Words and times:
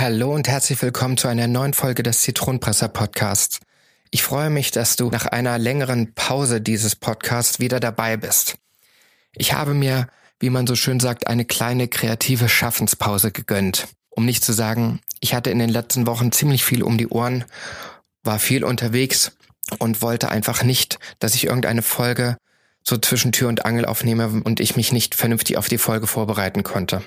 Hallo 0.00 0.34
und 0.34 0.48
herzlich 0.48 0.80
willkommen 0.80 1.18
zu 1.18 1.28
einer 1.28 1.46
neuen 1.46 1.74
Folge 1.74 2.02
des 2.02 2.22
Zitronenpresser 2.22 2.88
Podcasts. 2.88 3.60
Ich 4.10 4.22
freue 4.22 4.48
mich, 4.48 4.70
dass 4.70 4.96
du 4.96 5.10
nach 5.10 5.26
einer 5.26 5.58
längeren 5.58 6.14
Pause 6.14 6.62
dieses 6.62 6.96
Podcasts 6.96 7.60
wieder 7.60 7.80
dabei 7.80 8.16
bist. 8.16 8.54
Ich 9.36 9.52
habe 9.52 9.74
mir, 9.74 10.08
wie 10.38 10.48
man 10.48 10.66
so 10.66 10.74
schön 10.74 11.00
sagt, 11.00 11.26
eine 11.26 11.44
kleine 11.44 11.86
kreative 11.86 12.48
Schaffenspause 12.48 13.30
gegönnt. 13.30 13.88
Um 14.08 14.24
nicht 14.24 14.42
zu 14.42 14.54
sagen, 14.54 15.00
ich 15.20 15.34
hatte 15.34 15.50
in 15.50 15.58
den 15.58 15.68
letzten 15.68 16.06
Wochen 16.06 16.32
ziemlich 16.32 16.64
viel 16.64 16.82
um 16.82 16.96
die 16.96 17.08
Ohren, 17.08 17.44
war 18.24 18.38
viel 18.38 18.64
unterwegs 18.64 19.32
und 19.80 20.00
wollte 20.00 20.30
einfach 20.30 20.62
nicht, 20.62 20.98
dass 21.18 21.34
ich 21.34 21.44
irgendeine 21.44 21.82
Folge 21.82 22.38
so 22.82 22.96
zwischen 22.96 23.32
Tür 23.32 23.50
und 23.50 23.66
Angel 23.66 23.84
aufnehme 23.84 24.28
und 24.44 24.60
ich 24.60 24.76
mich 24.76 24.92
nicht 24.92 25.14
vernünftig 25.14 25.58
auf 25.58 25.68
die 25.68 25.76
Folge 25.76 26.06
vorbereiten 26.06 26.62
konnte. 26.62 27.02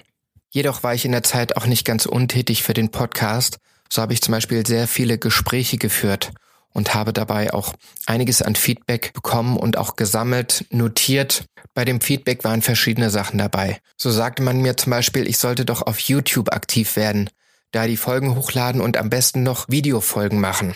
Jedoch 0.54 0.84
war 0.84 0.94
ich 0.94 1.04
in 1.04 1.12
der 1.12 1.24
Zeit 1.24 1.58
auch 1.58 1.66
nicht 1.66 1.84
ganz 1.84 2.06
untätig 2.06 2.62
für 2.62 2.76
den 2.76 2.92
Podcast. 2.92 3.58
So 3.90 4.04
habe 4.04 4.14
ich 4.14 4.22
zum 4.22 4.34
Beispiel 4.34 4.66
sehr 4.68 4.88
viele 4.88 5.18
Gespräche 5.18 5.78
geführt 5.78 6.32
und 6.74 6.94
habe 6.94 7.12
dabei 7.12 7.52
auch 7.52 7.74
einiges 8.06 8.44
an 8.44 8.54
Feedback 8.54 9.14
bekommen 9.14 9.58
und 9.58 9.78
auch 9.78 9.96
gesammelt, 9.96 10.66
notiert. 10.70 11.46
Bei 11.74 11.86
dem 11.86 12.02
Feedback 12.02 12.44
waren 12.44 12.62
verschiedene 12.62 13.10
Sachen 13.10 13.40
dabei. 13.40 13.80
So 13.98 14.12
sagte 14.12 14.44
man 14.44 14.62
mir 14.62 14.78
zum 14.78 14.92
Beispiel, 14.92 15.28
ich 15.28 15.40
sollte 15.40 15.66
doch 15.66 15.82
auf 15.82 15.98
YouTube 15.98 16.54
aktiv 16.54 16.98
werden, 16.98 17.32
da 17.72 17.88
die 17.88 17.98
Folgen 17.98 18.36
hochladen 18.36 18.80
und 18.80 18.96
am 18.98 19.10
besten 19.10 19.42
noch 19.42 19.70
Videofolgen 19.70 20.40
machen. 20.40 20.76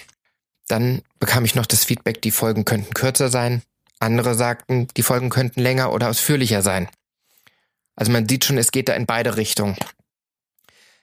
Dann 0.67 1.03
bekam 1.19 1.45
ich 1.45 1.53
noch 1.53 1.67
das 1.67 1.85
Feedback, 1.85 2.23
die 2.23 2.31
Folgen 2.31 2.65
könnten 2.65 2.95
kürzer 2.95 3.29
sein. 3.29 3.61
Andere 3.99 4.33
sagten, 4.33 4.87
die 4.97 5.03
Folgen 5.03 5.29
könnten 5.29 5.61
länger 5.61 5.93
oder 5.93 6.09
ausführlicher 6.09 6.63
sein. 6.63 6.89
Also 7.97 8.11
man 8.13 8.29
sieht 8.29 8.45
schon, 8.45 8.57
es 8.57 8.71
geht 8.71 8.87
da 8.87 8.93
in 8.93 9.05
beide 9.05 9.35
Richtungen. 9.35 9.75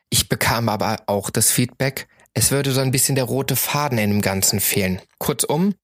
Ich 0.09 0.29
bekam 0.31 0.71
aber 0.71 1.03
auch 1.07 1.29
das 1.29 1.51
Feedback, 1.51 2.07
es 2.35 2.51
würde 2.51 2.73
so 2.73 2.81
ein 2.81 2.91
bisschen 2.91 3.17
der 3.17 3.25
rote 3.25 3.57
Faden 3.57 3.99
in 3.99 4.11
dem 4.11 4.21
Ganzen 4.23 4.61
fehlen. 4.61 5.01
Kurzum, 5.19 5.75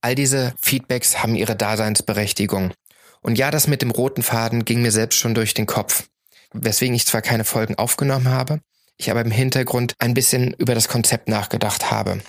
all 0.00 0.14
diese 0.14 0.54
Feedbacks 0.60 1.22
haben 1.22 1.34
ihre 1.34 1.56
Daseinsberechtigung. 1.56 2.72
Und 3.20 3.38
ja, 3.38 3.50
das 3.50 3.66
mit 3.66 3.82
dem 3.82 3.90
roten 3.90 4.22
Faden 4.22 4.64
ging 4.64 4.82
mir 4.82 4.92
selbst 4.92 5.18
schon 5.18 5.34
durch 5.34 5.54
den 5.54 5.66
Kopf. 5.66 6.08
Weswegen 6.52 6.94
ich 6.94 7.06
zwar 7.06 7.20
keine 7.20 7.44
Folgen 7.44 7.74
aufgenommen 7.74 8.28
habe, 8.28 8.60
ich 8.96 9.10
aber 9.10 9.20
im 9.20 9.30
Hintergrund 9.30 9.94
ein 9.98 10.14
bisschen 10.14 10.54
über 10.54 10.74
das 10.74 10.88
Konzept 10.88 11.28
nachgedacht 11.28 11.90
habe. 11.90 12.20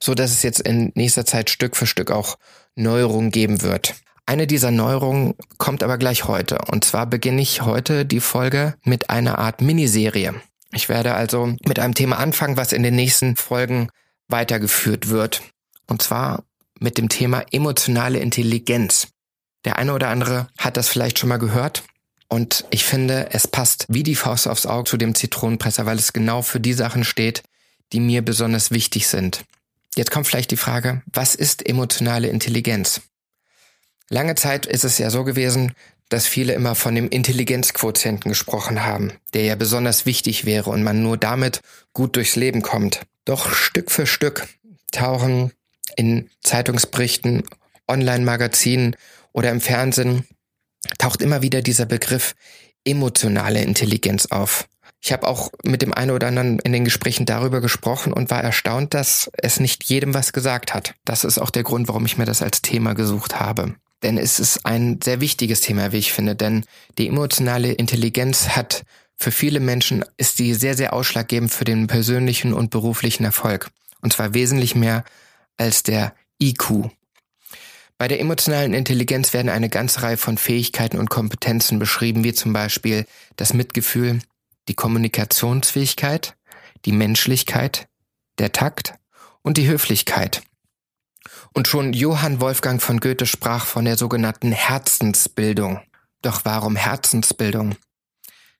So 0.00 0.14
dass 0.14 0.30
es 0.30 0.42
jetzt 0.42 0.60
in 0.60 0.92
nächster 0.94 1.26
Zeit 1.26 1.50
Stück 1.50 1.76
für 1.76 1.86
Stück 1.86 2.10
auch 2.10 2.38
Neuerungen 2.76 3.30
geben 3.30 3.62
wird. 3.62 3.94
Eine 4.28 4.48
dieser 4.48 4.72
Neuerungen 4.72 5.34
kommt 5.56 5.84
aber 5.84 5.98
gleich 5.98 6.24
heute. 6.24 6.58
Und 6.66 6.84
zwar 6.84 7.06
beginne 7.06 7.40
ich 7.40 7.62
heute 7.62 8.04
die 8.04 8.20
Folge 8.20 8.74
mit 8.82 9.08
einer 9.08 9.38
Art 9.38 9.60
Miniserie. 9.60 10.34
Ich 10.72 10.88
werde 10.88 11.14
also 11.14 11.54
mit 11.64 11.78
einem 11.78 11.94
Thema 11.94 12.18
anfangen, 12.18 12.56
was 12.56 12.72
in 12.72 12.82
den 12.82 12.96
nächsten 12.96 13.36
Folgen 13.36 13.88
weitergeführt 14.28 15.08
wird. 15.08 15.42
Und 15.86 16.02
zwar 16.02 16.42
mit 16.80 16.98
dem 16.98 17.08
Thema 17.08 17.44
emotionale 17.52 18.18
Intelligenz. 18.18 19.08
Der 19.64 19.78
eine 19.78 19.94
oder 19.94 20.08
andere 20.08 20.48
hat 20.58 20.76
das 20.76 20.88
vielleicht 20.88 21.20
schon 21.20 21.28
mal 21.28 21.38
gehört. 21.38 21.84
Und 22.28 22.64
ich 22.70 22.84
finde, 22.84 23.28
es 23.30 23.46
passt 23.46 23.86
wie 23.88 24.02
die 24.02 24.16
Faust 24.16 24.48
aufs 24.48 24.66
Auge 24.66 24.90
zu 24.90 24.96
dem 24.96 25.14
Zitronenpresser, 25.14 25.86
weil 25.86 25.98
es 25.98 26.12
genau 26.12 26.42
für 26.42 26.58
die 26.58 26.72
Sachen 26.72 27.04
steht, 27.04 27.44
die 27.92 28.00
mir 28.00 28.22
besonders 28.22 28.72
wichtig 28.72 29.06
sind. 29.06 29.44
Jetzt 29.94 30.10
kommt 30.10 30.26
vielleicht 30.26 30.50
die 30.50 30.56
Frage, 30.56 31.02
was 31.06 31.36
ist 31.36 31.64
emotionale 31.64 32.26
Intelligenz? 32.26 33.00
Lange 34.08 34.34
Zeit 34.36 34.66
ist 34.66 34.84
es 34.84 34.98
ja 34.98 35.10
so 35.10 35.24
gewesen, 35.24 35.72
dass 36.08 36.26
viele 36.26 36.52
immer 36.52 36.74
von 36.74 36.94
dem 36.94 37.08
Intelligenzquotienten 37.08 38.30
gesprochen 38.30 38.84
haben, 38.84 39.12
der 39.34 39.44
ja 39.44 39.56
besonders 39.56 40.06
wichtig 40.06 40.44
wäre 40.44 40.70
und 40.70 40.84
man 40.84 41.02
nur 41.02 41.16
damit 41.16 41.60
gut 41.92 42.14
durchs 42.16 42.36
Leben 42.36 42.62
kommt. 42.62 43.00
Doch 43.24 43.52
Stück 43.52 43.90
für 43.90 44.06
Stück 44.06 44.46
tauchen 44.92 45.52
in 45.96 46.30
Zeitungsberichten, 46.42 47.42
Online-Magazinen 47.88 48.96
oder 49.32 49.50
im 49.50 49.60
Fernsehen 49.60 50.26
taucht 50.98 51.22
immer 51.22 51.42
wieder 51.42 51.62
dieser 51.62 51.86
Begriff 51.86 52.34
emotionale 52.84 53.62
Intelligenz 53.62 54.26
auf. 54.26 54.68
Ich 55.02 55.12
habe 55.12 55.26
auch 55.26 55.50
mit 55.64 55.82
dem 55.82 55.92
einen 55.92 56.12
oder 56.12 56.28
anderen 56.28 56.58
in 56.60 56.72
den 56.72 56.84
Gesprächen 56.84 57.26
darüber 57.26 57.60
gesprochen 57.60 58.12
und 58.12 58.30
war 58.30 58.42
erstaunt, 58.42 58.94
dass 58.94 59.30
es 59.36 59.60
nicht 59.60 59.84
jedem 59.84 60.14
was 60.14 60.32
gesagt 60.32 60.72
hat. 60.72 60.94
Das 61.04 61.24
ist 61.24 61.38
auch 61.38 61.50
der 61.50 61.64
Grund, 61.64 61.88
warum 61.88 62.06
ich 62.06 62.18
mir 62.18 62.24
das 62.24 62.42
als 62.42 62.62
Thema 62.62 62.94
gesucht 62.94 63.40
habe. 63.40 63.74
Denn 64.02 64.18
es 64.18 64.38
ist 64.38 64.66
ein 64.66 65.00
sehr 65.02 65.20
wichtiges 65.20 65.60
Thema, 65.60 65.92
wie 65.92 65.98
ich 65.98 66.12
finde, 66.12 66.36
denn 66.36 66.64
die 66.98 67.08
emotionale 67.08 67.72
Intelligenz 67.72 68.50
hat 68.50 68.84
für 69.16 69.32
viele 69.32 69.60
Menschen 69.60 70.04
ist 70.18 70.38
die 70.38 70.54
sehr, 70.54 70.76
sehr 70.76 70.92
ausschlaggebend 70.92 71.50
für 71.50 71.64
den 71.64 71.86
persönlichen 71.86 72.52
und 72.52 72.70
beruflichen 72.70 73.24
Erfolg. 73.24 73.70
Und 74.02 74.12
zwar 74.12 74.34
wesentlich 74.34 74.74
mehr 74.74 75.04
als 75.56 75.82
der 75.82 76.14
IQ. 76.40 76.90
Bei 77.98 78.08
der 78.08 78.20
emotionalen 78.20 78.74
Intelligenz 78.74 79.32
werden 79.32 79.48
eine 79.48 79.70
ganze 79.70 80.02
Reihe 80.02 80.18
von 80.18 80.36
Fähigkeiten 80.36 80.98
und 80.98 81.08
Kompetenzen 81.08 81.78
beschrieben, 81.78 82.24
wie 82.24 82.34
zum 82.34 82.52
Beispiel 82.52 83.06
das 83.36 83.54
Mitgefühl, 83.54 84.20
die 84.68 84.74
Kommunikationsfähigkeit, 84.74 86.36
die 86.84 86.92
Menschlichkeit, 86.92 87.88
der 88.38 88.52
Takt 88.52 88.94
und 89.40 89.56
die 89.56 89.66
Höflichkeit. 89.66 90.42
Und 91.56 91.68
schon 91.68 91.94
Johann 91.94 92.42
Wolfgang 92.42 92.82
von 92.82 93.00
Goethe 93.00 93.24
sprach 93.24 93.64
von 93.64 93.86
der 93.86 93.96
sogenannten 93.96 94.52
Herzensbildung. 94.52 95.80
Doch 96.20 96.44
warum 96.44 96.76
Herzensbildung? 96.76 97.76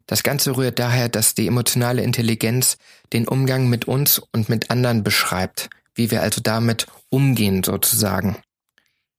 Das 0.07 0.23
Ganze 0.23 0.57
rührt 0.57 0.79
daher, 0.79 1.11
dass 1.11 1.34
die 1.34 1.47
emotionale 1.47 2.01
Intelligenz 2.01 2.79
den 3.12 3.29
Umgang 3.29 3.69
mit 3.69 3.84
uns 3.84 4.19
und 4.19 4.49
mit 4.49 4.71
anderen 4.71 5.05
beschreibt, 5.05 5.69
wie 5.95 6.11
wir 6.11 6.23
also 6.23 6.41
damit 6.41 6.87
umgehen 7.11 7.62
sozusagen. 7.62 8.39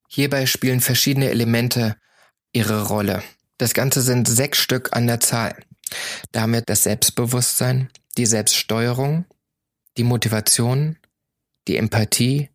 Hierbei 0.09 0.47
spielen 0.47 0.81
verschiedene 0.81 1.29
Elemente 1.29 1.97
ihre 2.53 2.87
Rolle. 2.87 3.21
Das 3.59 3.75
Ganze 3.75 4.01
sind 4.01 4.27
sechs 4.27 4.57
Stück 4.57 4.89
an 4.93 5.05
der 5.05 5.19
Zahl. 5.19 5.55
Damit 6.31 6.67
das 6.67 6.81
Selbstbewusstsein, 6.81 7.89
die 8.17 8.25
Selbststeuerung, 8.25 9.25
die 9.97 10.03
Motivation, 10.03 10.97
die 11.67 11.77
Empathie, 11.77 12.49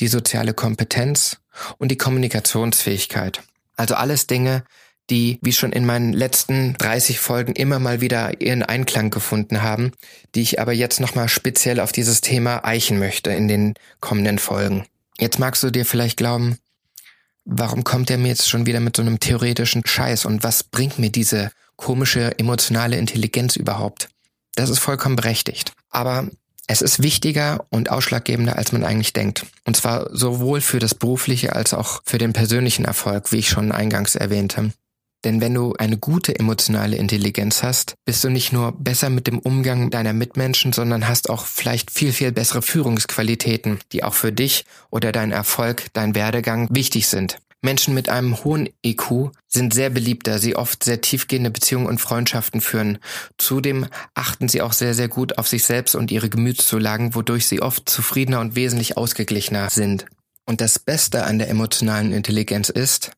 die 0.00 0.08
soziale 0.08 0.54
Kompetenz 0.54 1.38
und 1.78 1.88
die 1.90 1.98
Kommunikationsfähigkeit. 1.98 3.42
Also 3.76 3.94
alles 3.94 4.26
Dinge, 4.26 4.64
die, 5.10 5.38
wie 5.42 5.52
schon 5.52 5.72
in 5.72 5.84
meinen 5.84 6.12
letzten 6.12 6.74
30 6.74 7.18
Folgen 7.18 7.52
immer 7.52 7.78
mal 7.78 8.00
wieder 8.00 8.40
ihren 8.40 8.62
Einklang 8.62 9.10
gefunden 9.10 9.62
haben, 9.62 9.92
die 10.34 10.42
ich 10.42 10.60
aber 10.60 10.72
jetzt 10.72 11.00
nochmal 11.00 11.28
speziell 11.28 11.80
auf 11.80 11.92
dieses 11.92 12.20
Thema 12.20 12.64
eichen 12.64 12.98
möchte 12.98 13.30
in 13.30 13.48
den 13.48 13.74
kommenden 14.00 14.38
Folgen. 14.38 14.86
Jetzt 15.18 15.38
magst 15.38 15.62
du 15.62 15.70
dir 15.70 15.84
vielleicht 15.84 16.16
glauben, 16.16 16.58
warum 17.44 17.84
kommt 17.84 18.10
er 18.10 18.18
mir 18.18 18.28
jetzt 18.28 18.48
schon 18.48 18.66
wieder 18.66 18.80
mit 18.80 18.96
so 18.96 19.02
einem 19.02 19.20
theoretischen 19.20 19.82
Scheiß 19.84 20.24
und 20.24 20.44
was 20.44 20.62
bringt 20.62 20.98
mir 20.98 21.10
diese 21.10 21.50
komische 21.76 22.38
emotionale 22.38 22.96
Intelligenz 22.96 23.56
überhaupt? 23.56 24.08
Das 24.54 24.70
ist 24.70 24.78
vollkommen 24.78 25.16
berechtigt. 25.16 25.72
Aber 25.90 26.28
es 26.66 26.82
ist 26.82 27.02
wichtiger 27.02 27.64
und 27.70 27.90
ausschlaggebender, 27.90 28.56
als 28.56 28.72
man 28.72 28.84
eigentlich 28.84 29.12
denkt. 29.12 29.46
Und 29.64 29.76
zwar 29.76 30.08
sowohl 30.14 30.60
für 30.60 30.78
das 30.78 30.94
berufliche 30.94 31.54
als 31.54 31.74
auch 31.74 32.02
für 32.04 32.18
den 32.18 32.32
persönlichen 32.32 32.84
Erfolg, 32.84 33.32
wie 33.32 33.38
ich 33.38 33.48
schon 33.48 33.72
eingangs 33.72 34.14
erwähnte. 34.14 34.72
Denn 35.24 35.40
wenn 35.40 35.54
du 35.54 35.74
eine 35.74 35.98
gute 35.98 36.36
emotionale 36.36 36.96
Intelligenz 36.96 37.62
hast, 37.62 37.94
bist 38.04 38.24
du 38.24 38.28
nicht 38.28 38.52
nur 38.52 38.72
besser 38.72 39.08
mit 39.08 39.28
dem 39.28 39.38
Umgang 39.38 39.90
deiner 39.90 40.12
Mitmenschen, 40.12 40.72
sondern 40.72 41.06
hast 41.06 41.30
auch 41.30 41.46
vielleicht 41.46 41.92
viel, 41.92 42.12
viel 42.12 42.32
bessere 42.32 42.62
Führungsqualitäten, 42.62 43.78
die 43.92 44.02
auch 44.02 44.14
für 44.14 44.32
dich 44.32 44.64
oder 44.90 45.12
deinen 45.12 45.32
Erfolg, 45.32 45.86
dein 45.92 46.16
Werdegang 46.16 46.68
wichtig 46.72 47.06
sind. 47.06 47.38
Menschen 47.62 47.94
mit 47.94 48.08
einem 48.08 48.42
hohen 48.44 48.68
EQ 48.82 49.30
sind 49.46 49.72
sehr 49.72 49.88
beliebt, 49.88 50.26
da 50.26 50.38
sie 50.38 50.56
oft 50.56 50.82
sehr 50.82 51.00
tiefgehende 51.00 51.50
Beziehungen 51.50 51.86
und 51.86 52.00
Freundschaften 52.00 52.60
führen. 52.60 52.98
Zudem 53.38 53.86
achten 54.14 54.48
sie 54.48 54.62
auch 54.62 54.72
sehr, 54.72 54.94
sehr 54.94 55.08
gut 55.08 55.38
auf 55.38 55.46
sich 55.46 55.64
selbst 55.64 55.94
und 55.94 56.10
ihre 56.10 56.28
Gemütszulagen, 56.28 57.14
wodurch 57.14 57.46
sie 57.46 57.62
oft 57.62 57.88
zufriedener 57.88 58.40
und 58.40 58.56
wesentlich 58.56 58.96
ausgeglichener 58.96 59.70
sind. 59.70 60.06
Und 60.44 60.60
das 60.60 60.80
Beste 60.80 61.24
an 61.24 61.38
der 61.38 61.48
emotionalen 61.48 62.12
Intelligenz 62.12 62.68
ist, 62.68 63.12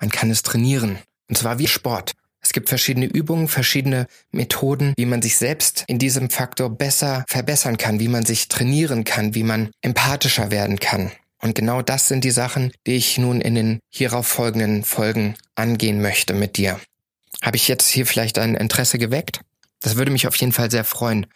man 0.00 0.10
kann 0.10 0.30
es 0.30 0.42
trainieren. 0.42 0.98
Und 1.28 1.36
zwar 1.36 1.58
wie 1.58 1.66
Sport. 1.66 2.12
Es 2.40 2.52
gibt 2.52 2.68
verschiedene 2.68 3.06
Übungen, 3.06 3.48
verschiedene 3.48 4.06
Methoden, 4.32 4.94
wie 4.96 5.06
man 5.06 5.22
sich 5.22 5.36
selbst 5.36 5.84
in 5.86 5.98
diesem 5.98 6.28
Faktor 6.28 6.70
besser 6.70 7.24
verbessern 7.28 7.78
kann, 7.78 8.00
wie 8.00 8.08
man 8.08 8.26
sich 8.26 8.48
trainieren 8.48 9.04
kann, 9.04 9.34
wie 9.34 9.44
man 9.44 9.70
empathischer 9.80 10.50
werden 10.50 10.80
kann. 10.80 11.12
Und 11.42 11.54
genau 11.54 11.82
das 11.82 12.08
sind 12.08 12.24
die 12.24 12.30
Sachen, 12.30 12.72
die 12.86 12.94
ich 12.94 13.18
nun 13.18 13.40
in 13.40 13.54
den 13.54 13.80
hierauf 13.90 14.26
folgenden 14.26 14.84
Folgen 14.84 15.34
angehen 15.56 16.00
möchte 16.00 16.34
mit 16.34 16.56
dir. 16.56 16.80
Habe 17.42 17.56
ich 17.56 17.68
jetzt 17.68 17.88
hier 17.88 18.06
vielleicht 18.06 18.38
ein 18.38 18.54
Interesse 18.54 18.98
geweckt? 18.98 19.40
Das 19.80 19.96
würde 19.96 20.12
mich 20.12 20.28
auf 20.28 20.36
jeden 20.36 20.52
Fall 20.52 20.70
sehr 20.70 20.84
freuen, 20.84 21.26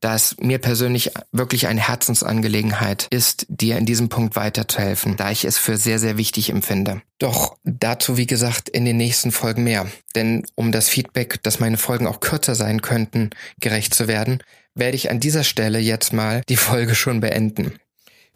da 0.00 0.14
es 0.16 0.36
mir 0.38 0.58
persönlich 0.58 1.12
wirklich 1.32 1.68
eine 1.68 1.86
Herzensangelegenheit 1.86 3.06
ist, 3.10 3.46
dir 3.48 3.78
in 3.78 3.86
diesem 3.86 4.08
Punkt 4.08 4.36
weiterzuhelfen, 4.36 5.16
da 5.16 5.30
ich 5.30 5.44
es 5.44 5.56
für 5.56 5.76
sehr, 5.76 5.98
sehr 5.98 6.18
wichtig 6.18 6.50
empfinde. 6.50 7.00
Doch 7.18 7.56
dazu, 7.62 8.16
wie 8.16 8.26
gesagt, 8.26 8.68
in 8.68 8.84
den 8.84 8.96
nächsten 8.96 9.32
Folgen 9.32 9.64
mehr. 9.64 9.86
Denn 10.14 10.44
um 10.56 10.72
das 10.72 10.88
Feedback, 10.88 11.42
dass 11.42 11.60
meine 11.60 11.78
Folgen 11.78 12.06
auch 12.06 12.20
kürzer 12.20 12.54
sein 12.54 12.82
könnten, 12.82 13.30
gerecht 13.60 13.94
zu 13.94 14.08
werden, 14.08 14.42
werde 14.74 14.96
ich 14.96 15.10
an 15.10 15.20
dieser 15.20 15.44
Stelle 15.44 15.78
jetzt 15.78 16.12
mal 16.12 16.42
die 16.48 16.56
Folge 16.56 16.94
schon 16.94 17.20
beenden. 17.20 17.78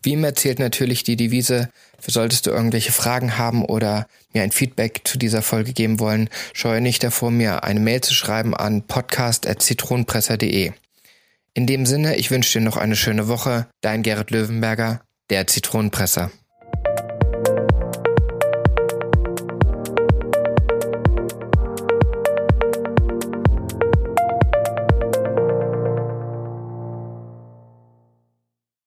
Wie 0.03 0.13
immer 0.13 0.35
zählt 0.35 0.59
natürlich 0.59 1.03
die 1.03 1.17
Devise, 1.17 1.71
solltest 2.07 2.47
du 2.47 2.51
irgendwelche 2.51 2.93
Fragen 2.93 3.37
haben 3.37 3.65
oder 3.65 4.07
mir 4.33 4.43
ein 4.43 4.53
Feedback 4.53 5.03
zu 5.05 5.19
dieser 5.19 5.43
Folge 5.43 5.73
geben 5.73 6.01
wollen, 6.01 6.29
scheue 6.53 6.81
nicht 6.81 7.03
davor, 7.03 7.31
mir 7.31 7.65
eine 7.65 7.81
Mail 7.81 8.01
zu 8.01 8.15
schreiben 8.15 8.55
an 8.55 8.87
podcast.zitronenpresser.de. 8.87 10.73
In 11.55 11.67
dem 11.67 11.87
Sinne, 11.87 12.17
ich 12.17 12.31
wünsche 12.31 12.59
dir 12.59 12.65
noch 12.65 12.77
eine 12.77 12.95
schöne 12.95 13.27
Woche. 13.27 13.67
Dein 13.81 14.03
Gerrit 14.03 14.31
Löwenberger, 14.31 15.01
der 15.29 15.47
Zitronenpresser. 15.47 16.31